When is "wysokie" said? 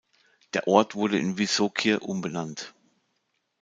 1.37-1.93